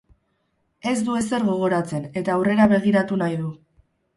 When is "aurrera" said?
2.39-2.69